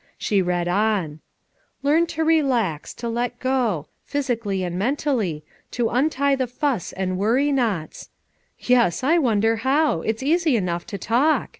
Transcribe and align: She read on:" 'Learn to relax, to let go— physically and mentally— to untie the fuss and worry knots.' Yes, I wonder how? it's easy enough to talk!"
She 0.17 0.41
read 0.41 0.67
on:" 0.67 1.19
'Learn 1.83 2.07
to 2.07 2.23
relax, 2.23 2.91
to 2.95 3.07
let 3.07 3.37
go— 3.39 3.87
physically 4.03 4.63
and 4.63 4.75
mentally— 4.79 5.43
to 5.77 5.89
untie 5.89 6.35
the 6.35 6.47
fuss 6.47 6.91
and 6.93 7.19
worry 7.19 7.51
knots.' 7.51 8.09
Yes, 8.57 9.03
I 9.03 9.19
wonder 9.19 9.57
how? 9.57 10.01
it's 10.01 10.23
easy 10.23 10.55
enough 10.55 10.87
to 10.87 10.97
talk!" 10.97 11.49